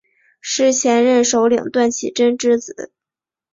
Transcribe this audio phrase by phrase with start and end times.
[0.41, 2.91] 是前任首领段乞珍之子。